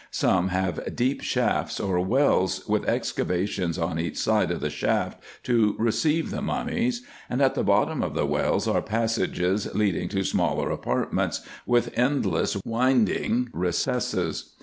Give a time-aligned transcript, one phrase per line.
[0.09, 5.75] Some have deep shafts, or wells, with excavations on each side of the shaft to
[5.77, 10.71] receive the mummies; and at the bottom of the wells are passages leading to smaller
[10.71, 14.55] apartments, with endless winding recesses.